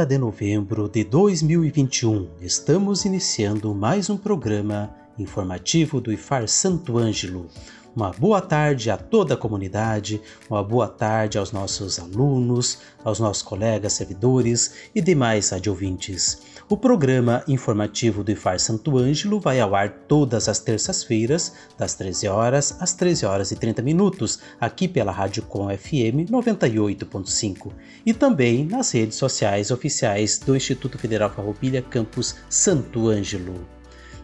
[0.00, 7.48] 30 de novembro de 2021, estamos iniciando mais um programa informativo do IFAR Santo Ângelo.
[7.94, 13.42] Uma boa tarde a toda a comunidade, uma boa tarde aos nossos alunos, aos nossos
[13.42, 16.40] colegas servidores e demais adjuvintes.
[16.72, 22.28] O programa informativo do IFAR Santo Ângelo vai ao ar todas as terças-feiras, das 13
[22.28, 27.72] horas às 13 horas e 30 minutos, aqui pela Rádio Com FM 98.5
[28.06, 33.66] e também nas redes sociais oficiais do Instituto Federal Farroupilha Campus Santo Ângelo.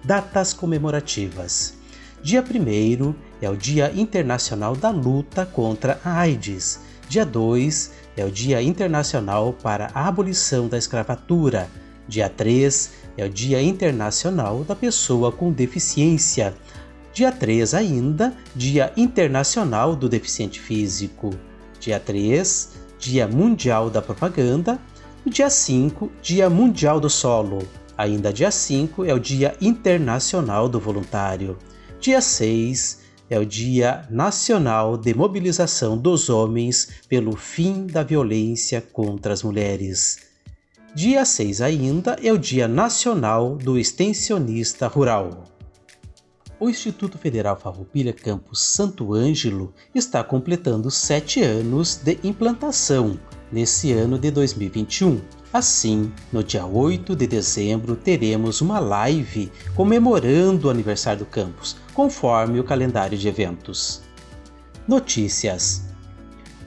[0.05, 1.75] Datas comemorativas.
[2.23, 6.79] Dia 1 é o Dia Internacional da Luta contra a AIDS.
[7.09, 11.69] Dia 2 é o Dia Internacional para a Abolição da Escravatura.
[12.09, 16.55] Dia 3 é o Dia Internacional da Pessoa com Deficiência.
[17.13, 21.31] Dia 3 ainda, Dia Internacional do Deficiente Físico.
[21.81, 24.79] Dia 3, Dia Mundial da Propaganda.
[25.27, 27.67] Dia 5, Dia Mundial do Solo.
[27.99, 31.57] Ainda dia 5 é o Dia Internacional do Voluntário.
[31.99, 39.33] Dia 6 é o Dia Nacional de Mobilização dos Homens pelo Fim da Violência contra
[39.33, 40.26] as Mulheres.
[40.97, 45.45] Dia 6 ainda é o Dia Nacional do Extensionista Rural.
[46.59, 53.21] O Instituto Federal Farroupilha Campus Santo Ângelo está completando sete anos de implantação
[53.53, 55.21] nesse ano de 2021.
[55.53, 62.59] Assim, no dia 8 de dezembro, teremos uma live comemorando o aniversário do campus, conforme
[62.59, 64.01] o calendário de eventos.
[64.89, 65.86] Notícias: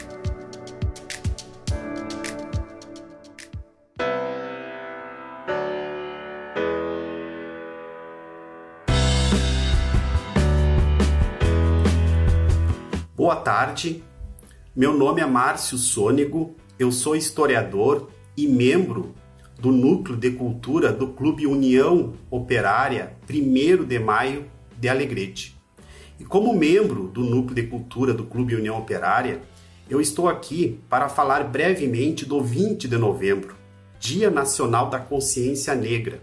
[13.25, 14.03] Boa tarde,
[14.75, 19.15] meu nome é Márcio Sônego, eu sou historiador e membro
[19.59, 24.45] do Núcleo de Cultura do Clube União Operária 1 de Maio
[24.77, 25.59] de Alegrete.
[26.19, 29.41] E como membro do Núcleo de Cultura do Clube União Operária,
[29.89, 33.55] eu estou aqui para falar brevemente do 20 de novembro,
[33.99, 36.21] Dia Nacional da Consciência Negra,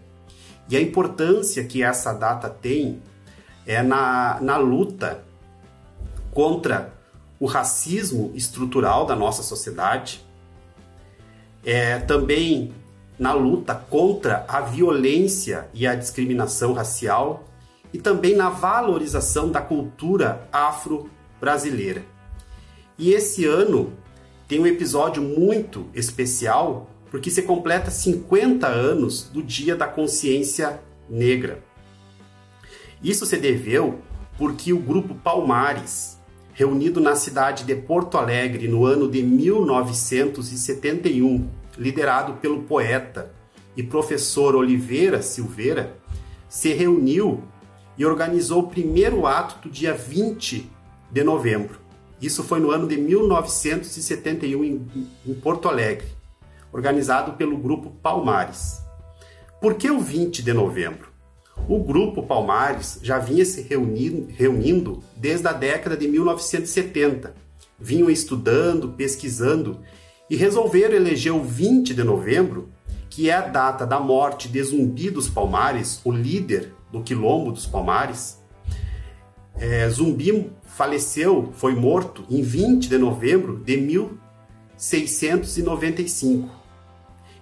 [0.70, 3.02] e a importância que essa data tem
[3.66, 5.31] é na, na luta
[6.32, 6.92] contra
[7.38, 10.24] o racismo estrutural da nossa sociedade,
[11.64, 12.72] é, também
[13.18, 17.44] na luta contra a violência e a discriminação racial
[17.92, 22.04] e também na valorização da cultura afro-brasileira.
[22.98, 23.92] E esse ano
[24.48, 31.62] tem um episódio muito especial porque se completa 50 anos do Dia da Consciência Negra.
[33.02, 34.00] Isso se deveu
[34.38, 36.18] porque o grupo Palmares,
[36.52, 43.32] reunido na cidade de Porto Alegre no ano de 1971, liderado pelo poeta
[43.76, 45.96] e professor Oliveira Silveira,
[46.48, 47.42] se reuniu
[47.96, 50.70] e organizou o primeiro ato do dia 20
[51.10, 51.80] de novembro.
[52.20, 54.86] Isso foi no ano de 1971 em,
[55.26, 56.06] em Porto Alegre,
[56.70, 58.82] organizado pelo grupo Palmares.
[59.60, 61.11] Por que o 20 de novembro?
[61.68, 67.34] O grupo Palmares já vinha se reunindo, reunindo desde a década de 1970.
[67.78, 69.80] Vinham estudando, pesquisando
[70.28, 72.68] e resolveram eleger o 20 de novembro,
[73.08, 77.66] que é a data da morte de Zumbi dos Palmares, o líder do Quilombo dos
[77.66, 78.40] Palmares.
[79.56, 86.61] É, Zumbi faleceu, foi morto em 20 de novembro de 1695.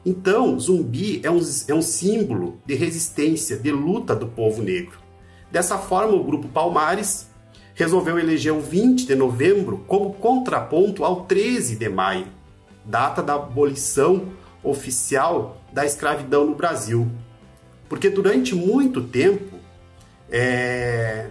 [0.05, 4.99] Então, zumbi é um, é um símbolo de resistência, de luta do povo negro.
[5.51, 7.29] Dessa forma, o grupo Palmares
[7.75, 12.27] resolveu eleger o 20 de novembro como contraponto ao 13 de maio,
[12.85, 14.29] data da abolição
[14.63, 17.11] oficial da escravidão no Brasil.
[17.89, 19.57] Porque durante muito tempo,
[20.31, 21.29] é,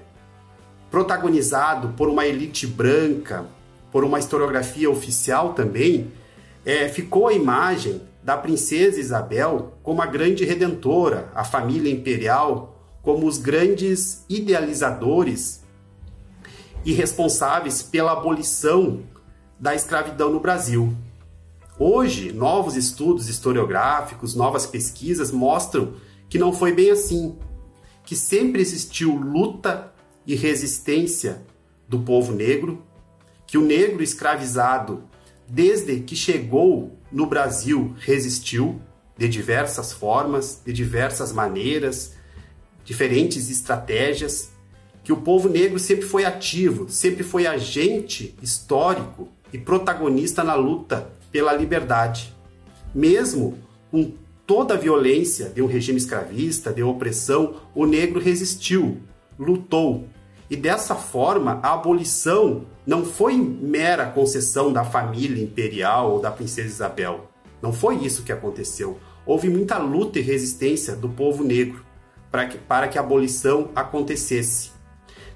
[0.91, 3.45] protagonizado por uma elite branca,
[3.91, 6.11] por uma historiografia oficial também,
[6.65, 13.25] é, ficou a imagem da princesa Isabel como a grande redentora, a família imperial como
[13.25, 15.63] os grandes idealizadores
[16.85, 18.99] e responsáveis pela abolição
[19.59, 20.95] da escravidão no Brasil.
[21.79, 25.95] Hoje, novos estudos historiográficos, novas pesquisas mostram
[26.29, 27.35] que não foi bem assim,
[28.05, 29.91] que sempre existiu luta
[30.23, 31.41] e resistência
[31.87, 32.83] do povo negro,
[33.47, 35.03] que o negro escravizado,
[35.47, 38.81] desde que chegou no Brasil resistiu
[39.17, 42.13] de diversas formas, de diversas maneiras,
[42.85, 44.51] diferentes estratégias,
[45.03, 51.11] que o povo negro sempre foi ativo, sempre foi agente histórico e protagonista na luta
[51.31, 52.33] pela liberdade.
[52.93, 53.57] Mesmo
[53.91, 54.13] com
[54.45, 58.97] toda a violência de um regime escravista, de opressão, o negro resistiu,
[59.37, 60.07] lutou.
[60.49, 66.67] E dessa forma, a abolição não foi mera concessão da família imperial ou da princesa
[66.67, 67.29] Isabel.
[67.61, 68.97] Não foi isso que aconteceu.
[69.25, 71.85] Houve muita luta e resistência do povo negro
[72.31, 74.71] para que, para que a abolição acontecesse.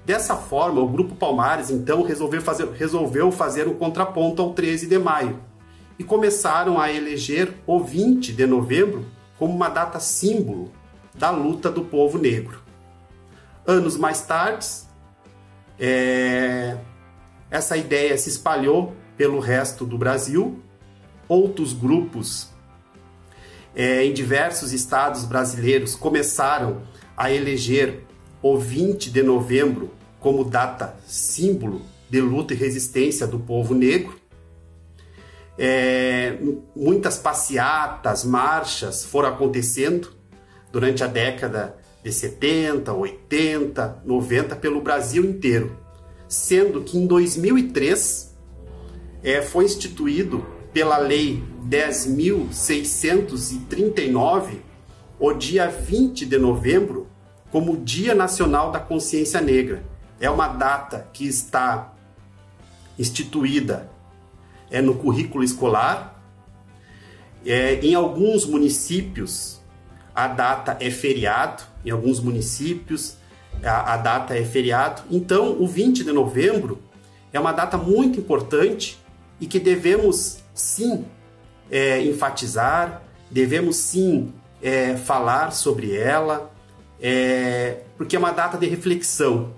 [0.04, 4.98] Dessa forma, o Grupo Palmares então resolveu fazer, resolveu fazer um contraponto ao 13 de
[4.98, 5.40] maio
[5.98, 9.06] e começaram a eleger o 20 de novembro
[9.38, 10.72] como uma data símbolo
[11.14, 12.62] da luta do povo negro.
[13.66, 14.66] Anos mais tarde,
[15.78, 16.76] é,
[17.50, 20.60] essa ideia se espalhou pelo resto do Brasil.
[21.28, 22.48] Outros grupos
[23.74, 26.82] é, em diversos estados brasileiros começaram
[27.16, 28.04] a eleger
[28.42, 29.90] o 20 de novembro
[30.20, 34.18] como data símbolo de luta e resistência do povo negro.
[35.56, 36.36] É,
[36.74, 40.12] muitas passeatas, marchas foram acontecendo
[40.72, 45.84] durante a década de 70, 80, 90 pelo Brasil inteiro
[46.28, 48.36] sendo que em 2003
[49.22, 54.58] é, foi instituído pela Lei 10.639
[55.18, 57.08] o dia 20 de novembro
[57.50, 59.82] como Dia Nacional da Consciência Negra.
[60.20, 61.94] É uma data que está
[62.98, 63.88] instituída
[64.70, 66.20] é, no currículo escolar.
[67.46, 69.62] É, em alguns municípios,
[70.14, 73.16] a data é feriado, em alguns municípios,
[73.62, 75.02] a, a data é feriado.
[75.10, 76.80] Então, o 20 de novembro
[77.32, 78.98] é uma data muito importante
[79.40, 81.04] e que devemos sim
[81.70, 86.52] é, enfatizar, devemos sim é, falar sobre ela,
[87.00, 89.52] é, porque é uma data de reflexão.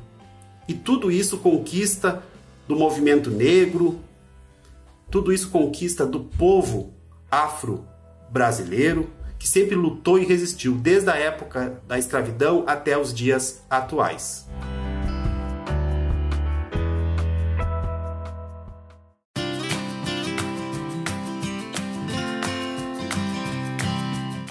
[0.66, 2.22] E tudo isso conquista
[2.66, 4.00] do movimento negro,
[5.10, 6.92] tudo isso conquista do povo
[7.30, 9.08] afro-brasileiro,
[9.38, 14.46] que sempre lutou e resistiu desde a época da escravidão até os dias atuais.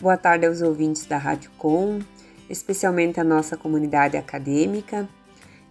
[0.01, 1.99] Boa tarde aos ouvintes da Rádio Com,
[2.47, 5.09] especialmente a nossa comunidade acadêmica.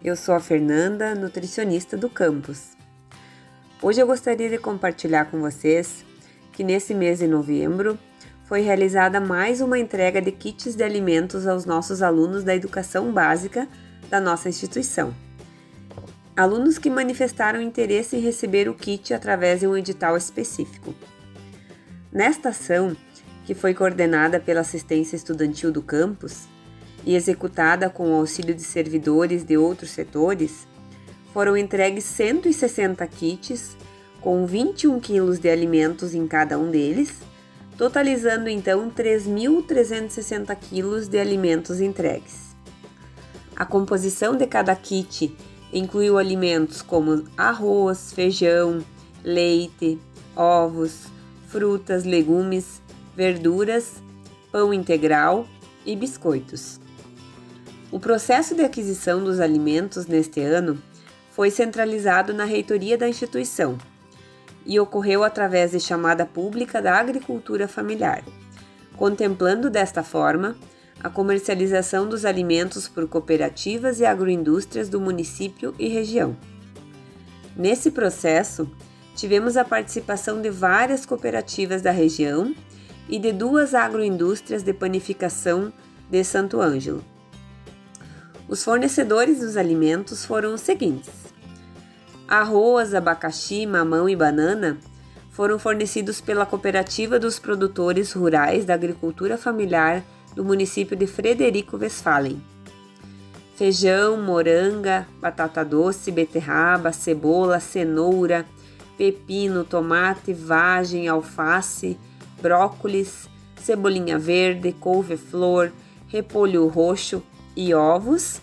[0.03, 2.77] Eu sou a Fernanda, nutricionista do campus.
[3.81, 6.05] Hoje eu gostaria de compartilhar com vocês
[6.53, 7.97] que nesse mês de novembro
[8.55, 13.67] foi realizada mais uma entrega de kits de alimentos aos nossos alunos da educação básica
[14.09, 15.13] da nossa instituição.
[16.37, 20.95] Alunos que manifestaram interesse em receber o kit através de um edital específico.
[22.13, 22.97] Nesta ação,
[23.45, 26.45] que foi coordenada pela assistência estudantil do campus
[27.05, 30.69] e executada com o auxílio de servidores de outros setores,
[31.33, 33.77] foram entregues 160 kits
[34.21, 37.34] com 21 quilos de alimentos em cada um deles,
[37.77, 42.55] totalizando então 3.360 quilos de alimentos entregues.
[43.57, 45.37] A composição de cada kit
[45.73, 48.85] incluiu alimentos como arroz, feijão,
[49.23, 49.99] leite,
[50.37, 51.07] ovos,
[51.49, 52.83] frutas, legumes
[53.17, 54.03] verduras,
[54.51, 55.47] pão integral
[55.87, 56.81] e biscoitos.
[57.91, 60.83] O processo de aquisição dos alimentos neste ano
[61.31, 63.79] foi centralizado na reitoria da instituição
[64.67, 68.25] e ocorreu através de chamada pública da agricultura familiar,
[68.97, 70.57] contemplando desta forma
[71.03, 76.37] a comercialização dos alimentos por cooperativas e agroindústrias do município e região.
[77.57, 78.71] Nesse processo,
[79.15, 82.55] tivemos a participação de várias cooperativas da região
[83.09, 85.73] e de duas agroindústrias de panificação
[86.11, 87.05] de Santo Ângelo.
[88.49, 91.11] Os fornecedores dos alimentos foram os seguintes:
[92.29, 94.79] arroz, abacaxi, mamão e banana
[95.31, 100.03] foram fornecidos pela Cooperativa dos Produtores Rurais da Agricultura Familiar
[100.35, 102.41] do município de Frederico Westphalen.
[103.57, 108.47] Feijão, moranga, batata doce, beterraba, cebola, cenoura,
[108.97, 111.99] pepino, tomate, vagem, alface,
[112.41, 115.73] brócolis, cebolinha verde, couve-flor,
[116.07, 117.23] repolho roxo
[117.57, 118.41] e ovos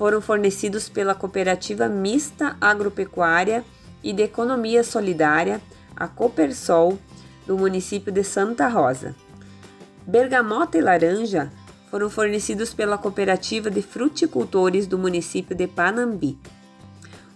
[0.00, 3.62] foram fornecidos pela Cooperativa Mista Agropecuária
[4.02, 5.60] e de Economia Solidária,
[5.94, 6.98] a Copersol,
[7.46, 9.14] do município de Santa Rosa.
[10.06, 11.52] Bergamota e laranja
[11.90, 16.38] foram fornecidos pela Cooperativa de Fruticultores do município de Panambi.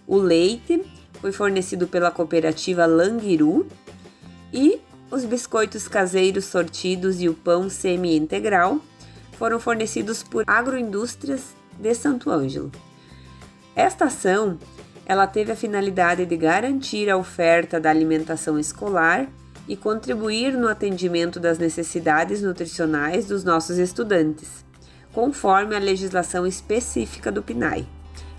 [0.07, 0.83] O leite
[1.21, 3.67] foi fornecido pela Cooperativa Languiru
[4.51, 4.81] e
[5.11, 8.79] os biscoitos caseiros sortidos e o pão semi-integral
[9.33, 12.71] foram fornecidos por agroindústrias de Santo Ângelo.
[13.75, 14.57] Esta ação
[15.05, 19.27] ela teve a finalidade de garantir a oferta da alimentação escolar
[19.67, 24.65] e contribuir no atendimento das necessidades nutricionais dos nossos estudantes,
[25.13, 27.87] conforme a legislação específica do PNAE,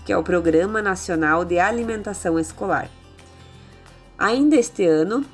[0.05, 2.89] que é o Programa Nacional de Alimentação Escolar.
[4.17, 5.25] Ainda este ano,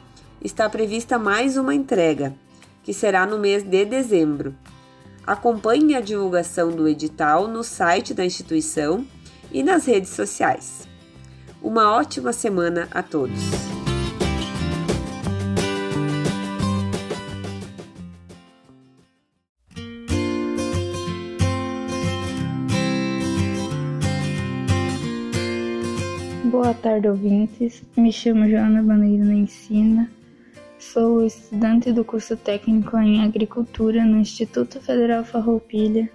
[0.44, 2.34] está prevista mais uma entrega,
[2.84, 4.54] que será no mês de dezembro.
[5.26, 9.06] Acompanhe a divulgação do edital no site da instituição
[9.52, 10.86] e nas redes sociais.
[11.62, 13.42] Uma ótima semana a todos!
[26.52, 27.82] Boa tarde, ouvintes.
[27.96, 30.12] Me chamo Joana Bandeira Ensina
[30.94, 36.08] Sou estudante do curso técnico em agricultura no Instituto Federal Farroupilha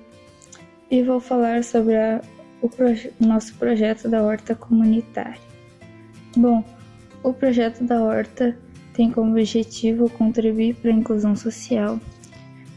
[0.88, 2.20] e vou falar sobre a,
[2.62, 5.40] o proje nosso projeto da horta comunitária.
[6.36, 6.62] Bom,
[7.24, 8.56] o projeto da horta
[8.92, 11.98] tem como objetivo contribuir para a inclusão social,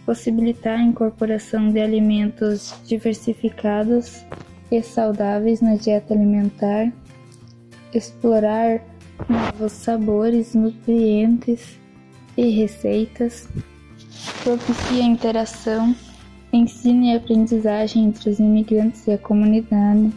[0.03, 4.25] possibilitar a incorporação de alimentos diversificados
[4.71, 6.91] e saudáveis na dieta alimentar,
[7.93, 8.81] explorar
[9.29, 11.79] novos sabores, nutrientes
[12.37, 13.47] e receitas,
[14.43, 15.95] propicia interação,
[16.53, 20.11] ensino e aprendizagem entre os imigrantes e a comunidade.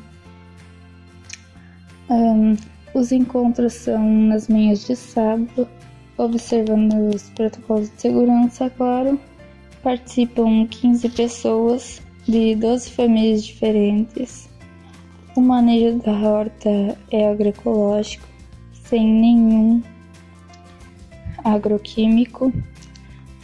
[2.10, 2.56] Um,
[2.94, 5.66] os encontros são nas manhãs de sábado,
[6.16, 9.18] observando os protocolos de segurança, claro.
[9.82, 14.48] Participam 15 pessoas de 12 famílias diferentes.
[15.36, 18.26] O manejo da horta é agroecológico,
[18.84, 19.82] sem nenhum
[21.44, 22.52] agroquímico.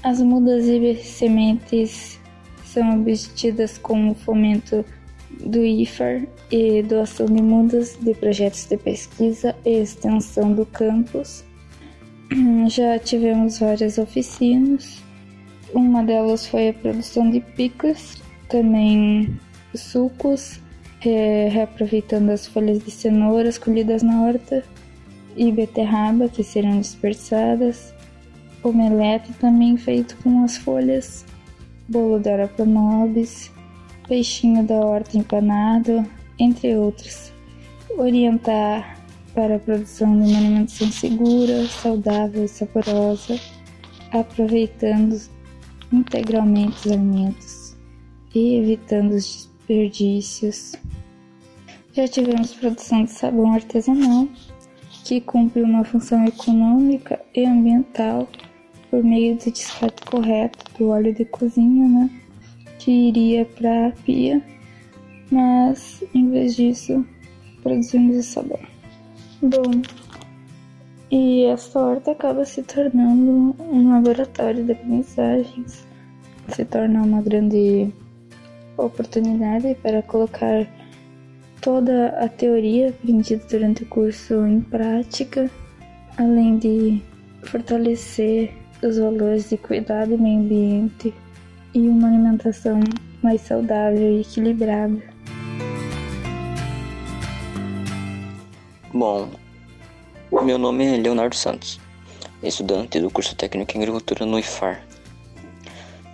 [0.02, 2.18] As mudas e sementes
[2.64, 4.84] são obtidas com o fomento
[5.44, 11.44] do IFAR e doação de mudas de projetos de pesquisa e extensão do campus.
[12.68, 15.02] Já tivemos várias oficinas.
[15.74, 19.38] Uma delas foi a produção de picos, também
[19.74, 20.60] sucos,
[21.00, 24.64] reaproveitando as folhas de cenouras colhidas na horta
[25.36, 27.94] e beterraba que serão dispersadas.
[28.62, 31.24] Omelete também feito com as folhas,
[31.88, 33.50] bolo de arapanobis,
[34.06, 36.04] peixinho da horta empanado,
[36.38, 37.32] entre outros.
[37.96, 38.98] Orientar
[39.34, 43.38] para a produção de uma alimentação segura, saudável e saborosa,
[44.12, 45.20] aproveitando
[45.92, 47.76] integralmente os alimentos
[48.34, 50.74] e evitando os desperdícios.
[51.92, 54.28] Já tivemos produção de sabão artesanal,
[55.04, 58.28] que cumpre uma função econômica e ambiental
[58.90, 62.10] por meio do descarte correto do óleo de cozinha, né?
[62.78, 64.42] que iria para a pia,
[65.30, 67.04] mas em vez disso
[67.62, 68.58] produzimos o sabão.
[69.42, 69.82] Bom,
[71.10, 75.84] e essa horta acaba se tornando um laboratório de aprendizagens,
[76.48, 77.92] se torna uma grande
[78.76, 80.66] oportunidade para colocar
[81.60, 85.50] toda a teoria aprendida durante o curso em prática,
[86.16, 87.02] além de
[87.42, 88.52] fortalecer
[88.82, 91.14] os valores de cuidado do meio ambiente
[91.74, 92.80] e uma alimentação
[93.22, 95.00] mais saudável e equilibrada.
[98.92, 99.30] Bom,
[100.42, 101.78] meu nome é Leonardo Santos,
[102.42, 104.82] estudante do curso técnico em agricultura no IFAR.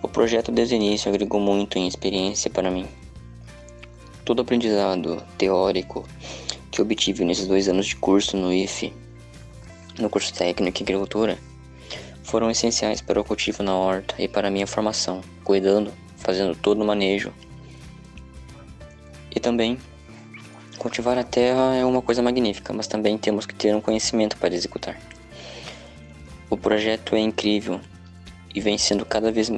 [0.03, 2.85] O projeto desde o início agregou muito em experiência para mim.
[4.27, 6.05] Todo aprendizado teórico
[6.69, 8.93] que obtive nesses dois anos de curso no IFE,
[9.97, 11.37] no curso técnico em agricultura,
[12.23, 16.81] foram essenciais para o cultivo na horta e para a minha formação, cuidando, fazendo todo
[16.81, 17.31] o manejo.
[19.33, 19.77] E também,
[20.77, 24.53] cultivar a terra é uma coisa magnífica, mas também temos que ter um conhecimento para
[24.53, 24.99] executar.
[26.49, 27.79] O projeto é incrível
[28.53, 29.49] e vem sendo cada vez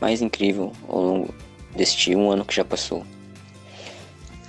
[0.00, 1.34] mais incrível ao longo
[1.74, 3.04] deste um ano que já passou.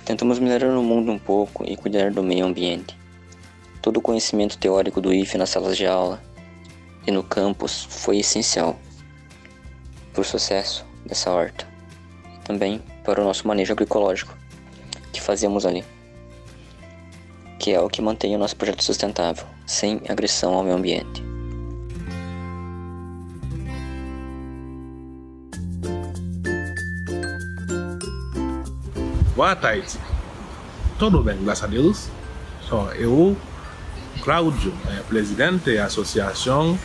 [0.06, 2.96] Tentamos melhorar o mundo um pouco e cuidar do meio ambiente.
[3.82, 6.22] Todo o conhecimento teórico do IFE nas salas de aula
[7.04, 8.78] e no campus foi essencial
[10.12, 11.66] para o sucesso dessa horta
[12.32, 14.32] e também para o nosso manejo agroecológico
[15.12, 15.84] que fazemos ali,
[17.58, 21.25] que é o que mantém o nosso projeto sustentável, sem agressão ao meio ambiente.
[29.36, 29.98] Boa tarde.
[30.98, 32.08] Tudo bem, graças a Deus.
[32.62, 33.36] Só eu,
[34.22, 36.78] Cláudio, é presidente da Associação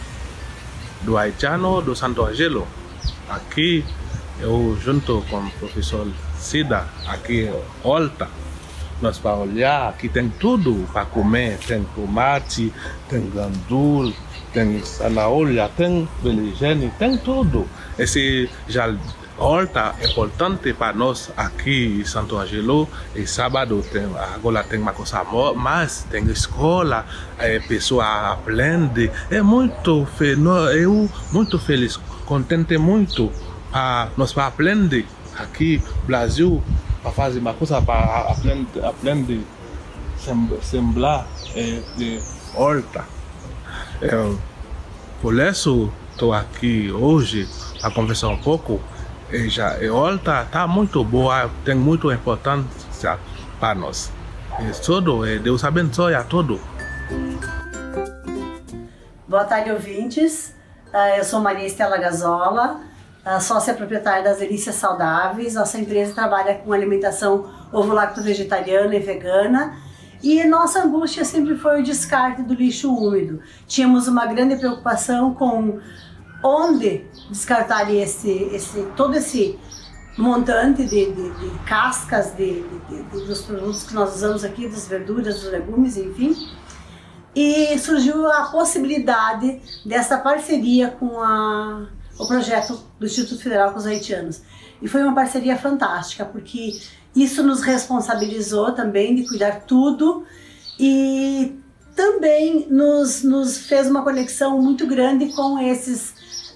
[1.04, 2.68] do Haitiano do Santo Angelo.
[3.30, 3.86] Aqui
[4.42, 6.06] eu junto com o professor
[6.38, 7.50] Cida, aqui
[7.86, 8.28] Olta,
[9.02, 12.74] nós para olhar, aqui tem tudo para comer, tem tomate,
[13.08, 14.14] tem gandul,
[14.52, 17.66] tem zanahoria, tem beligene, tem tudo.
[17.98, 22.88] Esse jardim horta importante para nós aqui em Santo Angelo.
[23.16, 25.24] E sábado tem, agora tem uma coisa
[25.56, 27.06] mais, tem escola,
[27.38, 29.12] é, pessoa aprende.
[29.30, 30.08] É muito,
[30.74, 33.32] eu muito feliz, contente muito
[33.74, 35.06] a nós para aprender
[35.38, 36.62] aqui Brasil
[37.02, 39.42] para fazer uma coisa para aprender, aprender
[40.62, 42.22] sembrar é, de
[42.56, 43.04] horta.
[44.02, 44.36] É,
[45.22, 47.48] por isso estou aqui hoje
[47.82, 48.80] a conversar um pouco
[49.32, 53.18] e já, a horta está muito boa, tem muita importância
[53.60, 54.12] para nós.
[54.60, 56.60] E tudo, Deus abençoe a todos.
[59.28, 60.54] Boa tarde, ouvintes.
[60.94, 62.82] Ah, eu sou Maria Estela Gazola,
[63.40, 65.54] sócia proprietária das Delícias Saudáveis.
[65.54, 69.78] Nossa empresa trabalha com alimentação ovo-lacto-vegetariana e vegana.
[70.22, 73.42] E nossa angústia sempre foi o descarte do lixo úmido.
[73.66, 75.80] Tínhamos uma grande preocupação com
[76.44, 79.60] onde descartar esse, esse, todo esse
[80.18, 82.64] montante de, de, de cascas de,
[83.12, 86.36] dos produtos que nós usamos aqui, das verduras, dos legumes, enfim.
[87.34, 91.88] E surgiu a possibilidade dessa parceria com a,
[92.20, 94.42] o projeto do Instituto Federal com os haitianos.
[94.82, 96.82] E foi uma parceria fantástica, porque
[97.16, 100.26] isso nos responsabilizou também de cuidar tudo
[100.80, 101.56] e
[101.96, 106.14] também nos, nos fez uma conexão muito grande com esses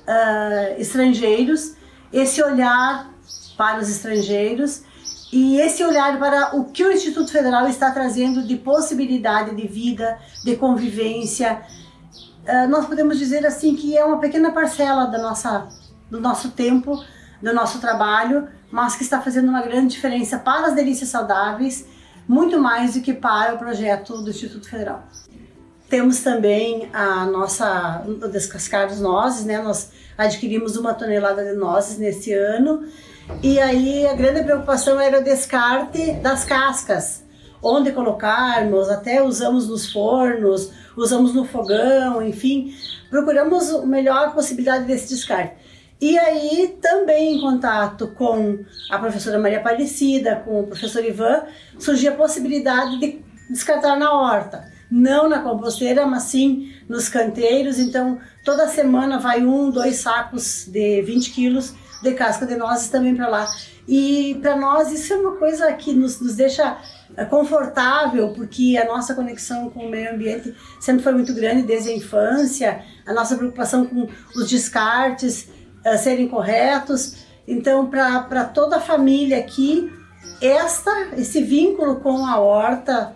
[0.08, 1.76] uh, estrangeiros,
[2.12, 3.12] esse olhar
[3.58, 4.84] para os estrangeiros
[5.32, 10.18] e esse olhar para o que o Instituto Federal está trazendo de possibilidade de vida,
[10.44, 11.62] de convivência.
[12.44, 15.68] Uh, nós podemos dizer assim que é uma pequena parcela da nossa,
[16.10, 17.04] do nosso tempo,
[17.42, 21.86] do nosso trabalho, mas que está fazendo uma grande diferença para as delícias saudáveis,
[22.28, 25.04] muito mais do que para o projeto do Instituto Federal.
[25.90, 29.62] Temos também a nossa descascar as nozes, né?
[29.62, 32.86] Nós adquirimos uma tonelada de nozes nesse ano
[33.42, 37.24] e aí a grande preocupação era o descarte das cascas,
[37.62, 42.74] onde colocarmos, até usamos nos fornos, usamos no fogão, enfim,
[43.10, 45.54] procuramos a melhor possibilidade desse descarte.
[46.00, 48.60] E aí, também em contato com
[48.92, 51.44] a professora Maria Aparecida, com o professor Ivan,
[51.80, 54.75] surgiu a possibilidade de descartar na horta.
[54.90, 57.80] Não na composteira, mas sim nos canteiros.
[57.80, 63.16] Então, toda semana vai um, dois sacos de 20 quilos de casca de nozes também
[63.16, 63.48] para lá.
[63.88, 66.78] E para nós isso é uma coisa que nos, nos deixa
[67.16, 71.90] eh, confortável, porque a nossa conexão com o meio ambiente sempre foi muito grande desde
[71.90, 75.48] a infância, a nossa preocupação com os descartes
[75.86, 77.26] uh, serem corretos.
[77.48, 79.92] Então, para toda a família aqui,
[80.42, 83.16] esta, esse vínculo com a horta,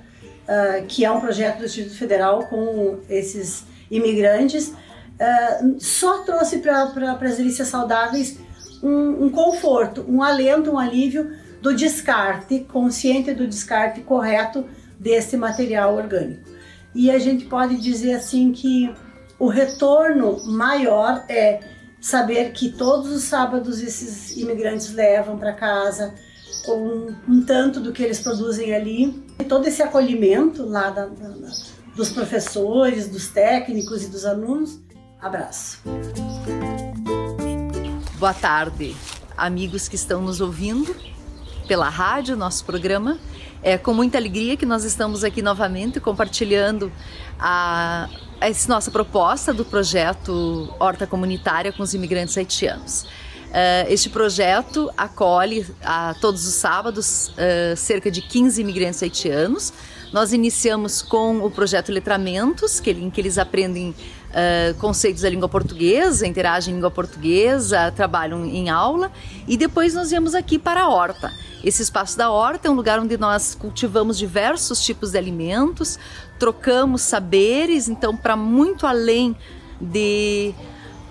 [0.50, 6.84] uh, que é um projeto do Instituto Federal com esses imigrantes, uh, só trouxe para
[7.22, 8.40] as delícias saudáveis
[8.82, 11.32] um, um conforto, um alento, um alívio
[11.62, 14.66] do descarte, consciente do descarte correto
[14.98, 16.50] desse material orgânico.
[16.96, 18.94] E a gente pode dizer assim que
[19.38, 21.60] o retorno maior é
[22.02, 26.16] saber que todos os sábados esses imigrantes levam para casa
[26.78, 31.30] um, um, tanto do que eles produzem ali, e todo esse acolhimento lá da, da,
[31.96, 34.80] dos professores, dos técnicos e dos alunos.
[35.22, 35.80] Abraço.
[38.18, 38.96] Boa tarde,
[39.38, 40.96] amigos que estão nos ouvindo
[41.68, 43.18] pela rádio, nosso programa.
[43.62, 46.92] É com muita alegria que nós estamos aqui novamente compartilhando
[47.38, 53.06] a, a nossa proposta do projeto Horta Comunitária com os imigrantes haitianos.
[53.50, 59.74] Uh, este projeto acolhe a todos os sábados uh, cerca de 15 imigrantes haitianos.
[60.14, 65.50] Nós iniciamos com o projeto Letramentos, que, em que eles aprendem uh, conceitos da língua
[65.50, 69.12] portuguesa, interagem em língua portuguesa, trabalham em aula
[69.48, 71.32] e depois nós viemos aqui para a horta.
[71.64, 75.98] Esse espaço da horta é um lugar onde nós cultivamos diversos tipos de alimentos,
[76.38, 79.36] trocamos saberes, então para muito além
[79.82, 80.54] de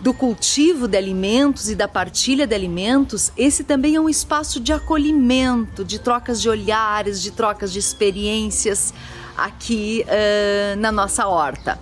[0.01, 4.73] do cultivo de alimentos e da partilha de alimentos, esse também é um espaço de
[4.73, 8.95] acolhimento, de trocas de olhares, de trocas de experiências
[9.37, 11.79] aqui uh, na nossa horta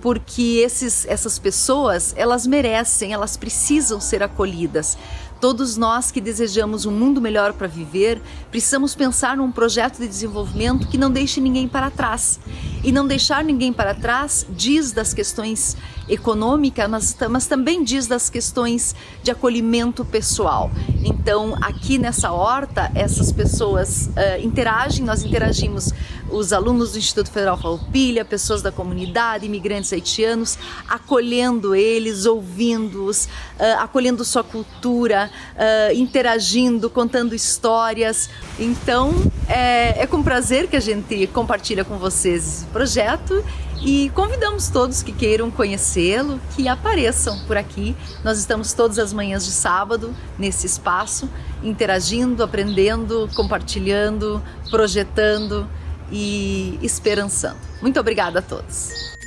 [0.00, 4.96] porque esses, essas pessoas elas merecem, elas precisam ser acolhidas.
[5.40, 10.86] Todos nós que desejamos um mundo melhor para viver, precisamos pensar num projeto de desenvolvimento
[10.86, 12.38] que não deixe ninguém para trás.
[12.84, 15.76] E não deixar ninguém para trás diz das questões
[16.08, 20.70] econômicas, mas, mas também diz das questões de acolhimento pessoal.
[21.04, 25.92] Então, aqui nessa horta, essas pessoas uh, interagem, nós interagimos
[26.30, 33.78] os alunos do Instituto Federal Farroupilha, pessoas da comunidade, imigrantes haitianos, acolhendo eles, ouvindo-os, uh,
[33.78, 38.28] acolhendo sua cultura, uh, interagindo, contando histórias.
[38.58, 39.12] Então,
[39.48, 43.44] é, é com prazer que a gente compartilha com vocês esse projeto
[43.82, 47.96] e convidamos todos que queiram conhecê-lo que apareçam por aqui.
[48.22, 51.28] Nós estamos todas as manhãs de sábado nesse espaço,
[51.62, 55.68] interagindo, aprendendo, compartilhando, projetando
[56.12, 57.58] e esperançando.
[57.80, 59.19] Muito obrigada a todos.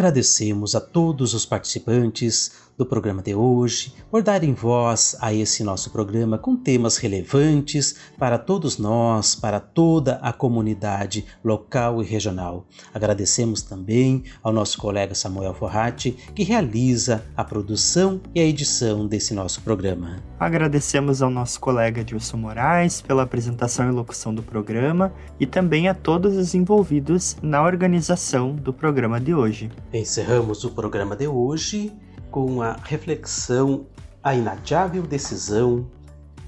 [0.00, 5.90] Agradecemos a todos os participantes do programa de hoje por darem voz a esse nosso
[5.90, 12.66] programa com temas relevantes para todos nós, para toda a comunidade local e regional.
[12.94, 19.34] Agradecemos também ao nosso colega Samuel Forratti, que realiza a produção e a edição desse
[19.34, 20.22] nosso programa.
[20.38, 25.92] Agradecemos ao nosso colega Dilson Moraes pela apresentação e locução do programa e também a
[25.92, 29.70] todos os envolvidos na organização do programa de hoje.
[29.92, 31.92] Encerramos o programa de hoje
[32.30, 33.88] com a reflexão
[34.22, 35.90] A Inadiável Decisão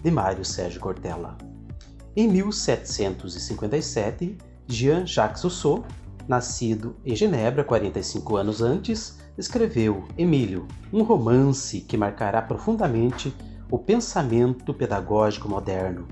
[0.01, 1.37] de Mário Sérgio Cortella.
[2.15, 5.85] Em 1757, Jean-Jacques Rousseau,
[6.29, 13.35] nascido em Genebra 45 anos antes, escreveu Emílio, um romance que marcará profundamente
[13.69, 16.07] o pensamento pedagógico moderno.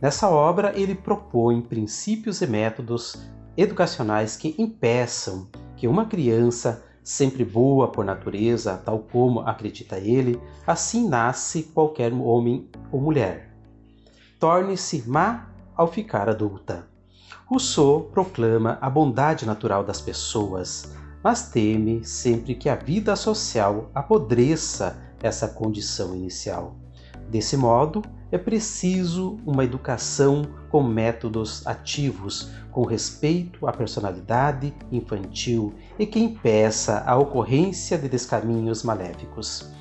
[0.00, 3.16] Nessa obra, ele propõe princípios e métodos
[3.56, 11.08] educacionais que impeçam que uma criança sempre boa por natureza, tal como acredita ele, assim
[11.08, 13.54] nasce qualquer homem ou mulher.
[14.40, 16.88] Torne-se má ao ficar adulta.
[17.46, 20.92] Rousseau proclama a bondade natural das pessoas,
[21.22, 26.76] mas teme sempre que a vida social apodreça essa condição inicial.
[27.28, 36.04] Desse modo, é preciso uma educação com métodos ativos, com respeito à personalidade infantil e
[36.04, 39.72] que impeça a ocorrência de descaminhos maléficos.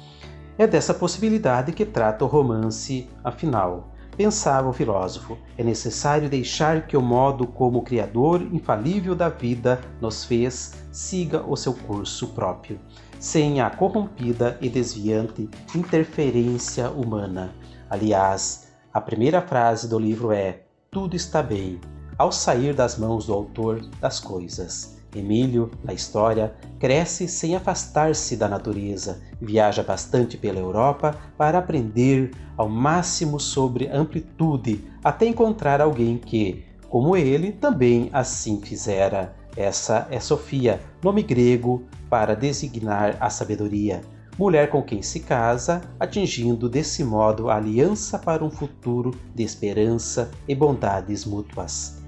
[0.57, 3.91] É dessa possibilidade que trata o romance, afinal.
[4.15, 9.81] Pensava o filósofo, é necessário deixar que o modo como o Criador infalível da vida
[9.99, 12.79] nos fez siga o seu curso próprio,
[13.19, 17.53] sem a corrompida e desviante interferência humana.
[17.89, 21.77] Aliás, a primeira frase do livro é: Tudo está bem,
[22.17, 24.95] ao sair das mãos do autor das coisas.
[25.15, 32.67] Emílio, na história, cresce sem afastar-se da natureza, viaja bastante pela Europa para aprender ao
[32.67, 39.33] máximo sobre amplitude, até encontrar alguém que, como ele, também assim fizera.
[39.55, 44.01] Essa é Sofia, nome grego para designar a sabedoria,
[44.37, 50.29] mulher com quem se casa, atingindo desse modo a aliança para um futuro de esperança
[50.45, 52.04] e bondades mútuas.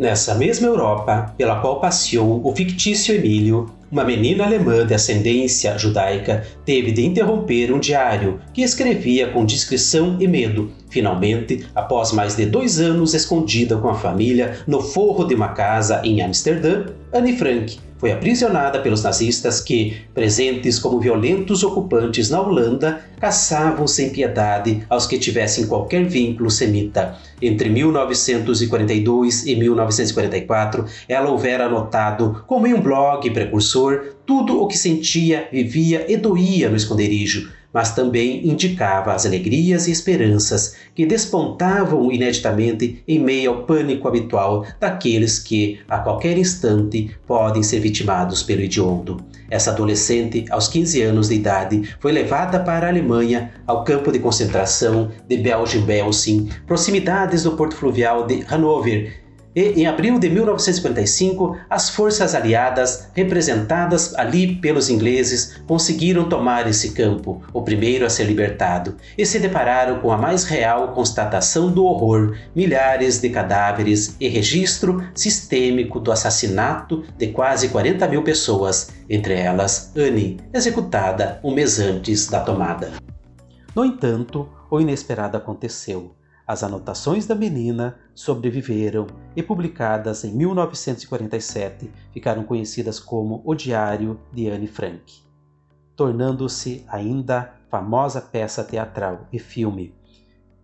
[0.00, 6.42] Nessa mesma Europa, pela qual passeou o fictício Emílio, uma menina alemã de ascendência judaica
[6.64, 10.72] teve de interromper um diário que escrevia com discrição e medo.
[10.88, 16.00] Finalmente, após mais de dois anos escondida com a família no forro de uma casa
[16.02, 23.04] em Amsterdã, Anne Frank foi aprisionada pelos nazistas que, presentes como violentos ocupantes na Holanda,
[23.20, 27.18] caçavam sem piedade aos que tivessem qualquer vínculo semita.
[27.42, 34.78] Entre 1942 e 1944, ela houvera anotado, como em um blog precursor, tudo o que
[34.78, 42.10] sentia, vivia e doía no esconderijo mas também indicava as alegrias e esperanças que despontavam
[42.10, 48.62] ineditamente em meio ao pânico habitual daqueles que, a qualquer instante, podem ser vitimados pelo
[48.62, 49.22] hediondo.
[49.50, 54.20] Essa adolescente, aos 15 anos de idade, foi levada para a Alemanha, ao campo de
[54.20, 59.19] concentração de Belgien-Belsen, proximidades do porto fluvial de Hanover,
[59.54, 66.92] e, em abril de 1955, as forças aliadas, representadas ali pelos ingleses, conseguiram tomar esse
[66.92, 71.84] campo, o primeiro a ser libertado, e se depararam com a mais real constatação do
[71.84, 79.34] horror: milhares de cadáveres e registro sistêmico do assassinato de quase 40 mil pessoas, entre
[79.34, 82.92] elas Annie, executada um mês antes da tomada.
[83.74, 86.14] No entanto, o inesperado aconteceu.
[86.50, 94.50] As anotações da menina sobreviveram e, publicadas em 1947, ficaram conhecidas como O Diário de
[94.50, 95.22] Anne Frank,
[95.94, 99.94] tornando-se ainda famosa peça teatral e filme,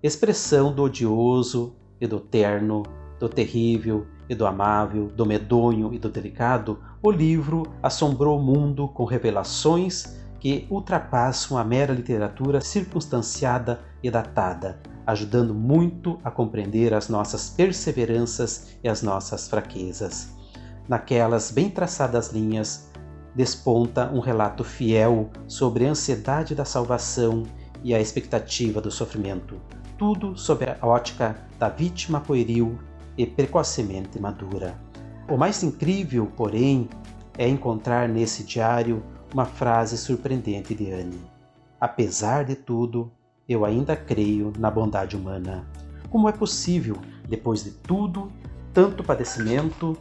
[0.03, 2.83] expressão do odioso e do terno,
[3.21, 8.89] do terrível e do amável, do medonho e do delicado, o livro assombrou o mundo
[8.89, 17.09] com revelações que ultrapassam a mera literatura circunstanciada e datada, ajudando muito a compreender as
[17.09, 20.29] nossas perseveranças e as nossas fraquezas.
[20.89, 22.91] Naquelas bem traçadas linhas,
[23.35, 27.45] desponta um relato fiel sobre a ansiedade da salvação
[27.85, 29.61] e a expectativa do sofrimento,
[29.97, 32.79] tudo sob a ótica da vítima pueril
[33.17, 34.75] e precocemente madura.
[35.29, 36.89] O mais incrível, porém,
[37.37, 41.21] é encontrar nesse diário uma frase surpreendente de Anne.
[41.81, 43.13] Apesar de tudo,
[43.49, 45.67] eu ainda creio na bondade humana.
[46.11, 46.97] Como é possível,
[47.29, 48.31] depois de tudo,
[48.73, 49.97] tanto padecimento,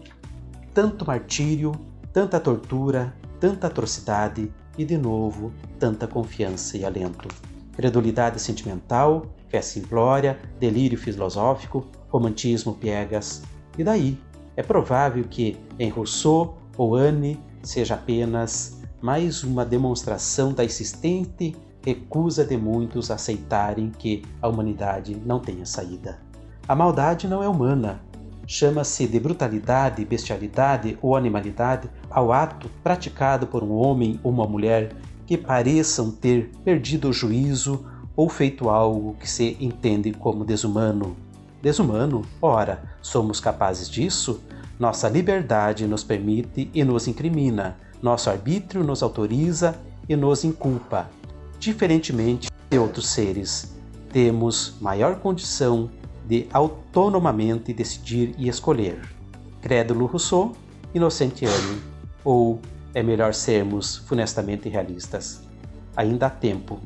[0.73, 1.71] tanto martírio,
[2.11, 7.27] tanta tortura, tanta atrocidade e, de novo, tanta confiança e alento.
[7.73, 13.43] Credulidade sentimental, fé simplória, delírio filosófico, romantismo piegas.
[13.77, 14.17] E daí?
[14.55, 21.55] É provável que em Rousseau ou Anne seja apenas mais uma demonstração da existente
[21.85, 26.19] recusa de muitos aceitarem que a humanidade não tenha saída.
[26.67, 28.01] A maldade não é humana.
[28.47, 34.93] Chama-se de brutalidade, bestialidade ou animalidade ao ato praticado por um homem ou uma mulher
[35.27, 41.15] que pareçam ter perdido o juízo ou feito algo que se entende como desumano.
[41.61, 42.23] Desumano?
[42.41, 44.41] Ora, somos capazes disso?
[44.79, 49.75] Nossa liberdade nos permite e nos incrimina, nosso arbítrio nos autoriza
[50.07, 51.09] e nos inculpa.
[51.65, 53.73] Diferentemente de outros seres,
[54.13, 55.89] temos maior condição
[56.23, 59.01] de autonomamente decidir e escolher.
[59.63, 60.55] Crédulo Rousseau,
[60.93, 61.81] Inocentiano,
[62.23, 62.61] ou
[62.93, 65.41] é melhor sermos funestamente realistas?
[65.97, 66.79] Ainda há tempo.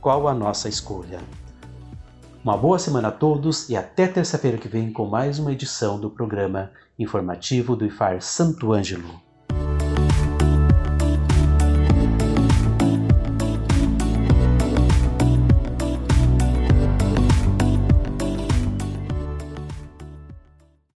[0.00, 1.20] Qual a nossa escolha?
[2.42, 6.10] Uma boa semana a todos e até terça-feira que vem com mais uma edição do
[6.10, 9.23] programa informativo do IFAR Santo Ângelo.